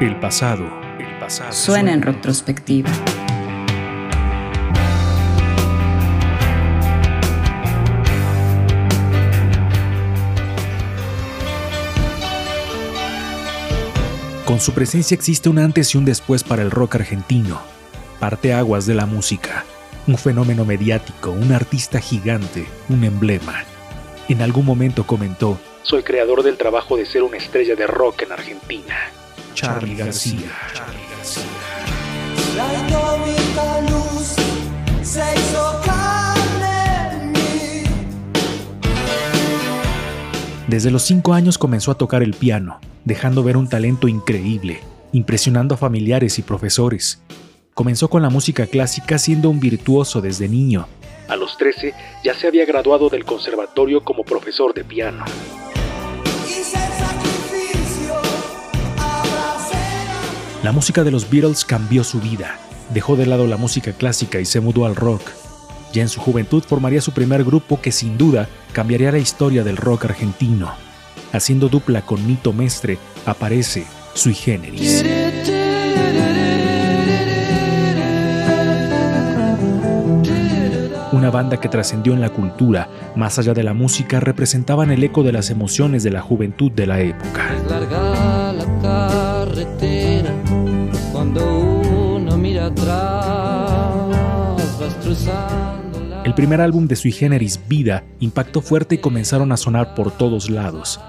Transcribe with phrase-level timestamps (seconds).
[0.00, 0.68] El pasado,
[0.98, 2.90] el pasado suena en retrospectiva.
[14.44, 17.60] Con su presencia existe un antes y un después para el rock argentino.
[18.18, 19.64] Parte aguas de la música,
[20.08, 23.62] un fenómeno mediático, un artista gigante, un emblema.
[24.28, 28.32] En algún momento comentó, soy creador del trabajo de ser una estrella de rock en
[28.32, 28.96] Argentina.
[29.54, 30.50] Charlie García.
[40.66, 44.80] Desde los cinco años comenzó a tocar el piano, dejando ver un talento increíble,
[45.12, 47.22] impresionando a familiares y profesores.
[47.74, 50.88] Comenzó con la música clásica siendo un virtuoso desde niño.
[51.28, 51.94] A los 13
[52.24, 55.24] ya se había graduado del conservatorio como profesor de piano.
[60.64, 62.56] La música de los Beatles cambió su vida.
[62.94, 65.20] Dejó de lado la música clásica y se mudó al rock.
[65.92, 69.76] Ya en su juventud formaría su primer grupo que sin duda cambiaría la historia del
[69.76, 70.72] rock argentino.
[71.34, 75.04] Haciendo dupla con Nito Mestre, aparece Sui Generis.
[81.12, 85.22] Una banda que trascendió en la cultura, más allá de la música, representaban el eco
[85.24, 87.50] de las emociones de la juventud de la época.
[96.24, 100.48] El primer álbum de Sui Generis, Vida, impactó fuerte y comenzaron a sonar por todos
[100.48, 101.00] lados.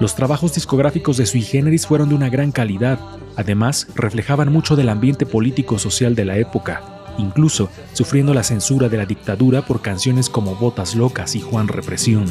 [0.00, 2.98] Los trabajos discográficos de Sui Generis fueron de una gran calidad,
[3.36, 6.82] además reflejaban mucho del ambiente político-social de la época,
[7.18, 12.24] incluso sufriendo la censura de la dictadura por canciones como Botas Locas y Juan Represión.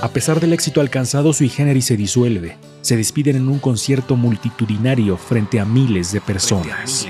[0.00, 2.56] A pesar del éxito alcanzado, Sui Generis se disuelve.
[2.82, 7.08] Se despiden en un concierto multitudinario frente a miles de personas.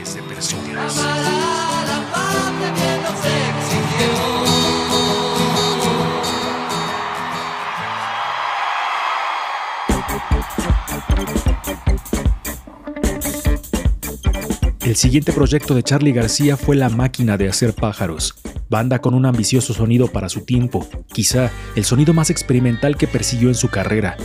[14.80, 18.34] El siguiente proyecto de Charlie García fue La máquina de hacer pájaros,
[18.68, 23.48] banda con un ambicioso sonido para su tiempo, quizá el sonido más experimental que persiguió
[23.48, 24.16] en su carrera.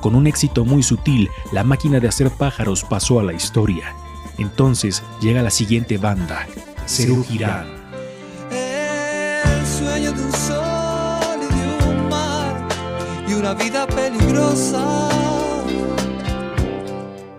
[0.00, 3.94] Con un éxito muy sutil, la máquina de hacer pájaros pasó a la historia.
[4.38, 6.46] Entonces llega la siguiente banda,
[6.86, 7.66] Cerú Girán.
[8.50, 12.68] El sueño de un sol y de un mar
[13.28, 15.10] y una vida peligrosa.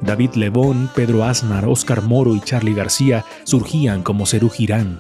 [0.02, 5.00] David Lebón, Pedro Aznar, Oscar Moro y Charlie García surgían como Cerú Girán,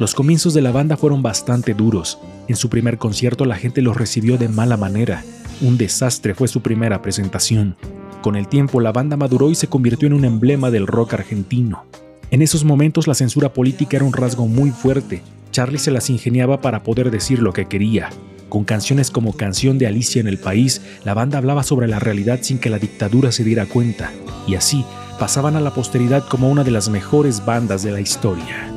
[0.00, 2.18] los comienzos de la banda fueron bastante duros.
[2.48, 5.22] En su primer concierto la gente los recibió de mala manera.
[5.60, 7.76] Un desastre fue su primera presentación.
[8.22, 11.84] Con el tiempo la banda maduró y se convirtió en un emblema del rock argentino.
[12.30, 15.22] En esos momentos la censura política era un rasgo muy fuerte.
[15.50, 18.08] Charlie se las ingeniaba para poder decir lo que quería.
[18.48, 22.38] Con canciones como Canción de Alicia en el País, la banda hablaba sobre la realidad
[22.40, 24.10] sin que la dictadura se diera cuenta,
[24.48, 24.82] y así
[25.18, 28.72] pasaban a la posteridad como una de las mejores bandas de la historia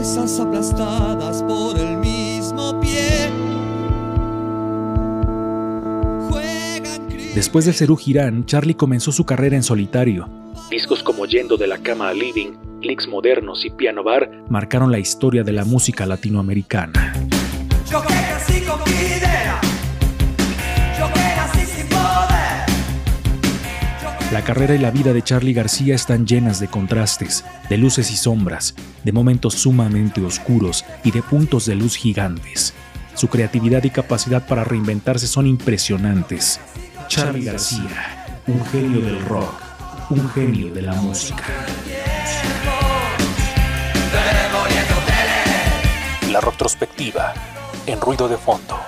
[0.00, 3.28] cabezas aplastadas por el mismo pie.
[7.34, 10.26] Después de Cerú Girán, Charlie comenzó su carrera en solitario.
[10.70, 14.98] Discos como Yendo de la cama a Living, Licks modernos y Piano Bar marcaron la
[14.98, 17.12] historia de la música latinoamericana.
[17.90, 18.02] Yo
[24.32, 28.16] La carrera y la vida de Charlie García están llenas de contrastes, de luces y
[28.16, 32.74] sombras, de momentos sumamente oscuros y de puntos de luz gigantes.
[33.14, 36.60] Su creatividad y capacidad para reinventarse son impresionantes.
[37.08, 39.54] Charlie García, un genio del rock,
[40.10, 41.44] un genio de la música.
[46.30, 47.34] La retrospectiva
[47.86, 48.78] en ruido de fondo.